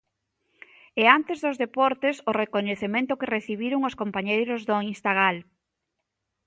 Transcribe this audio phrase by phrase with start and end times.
[1.01, 5.37] E antes dos deportes, o recoñecemento que recibiron os compañeiros do Instagal.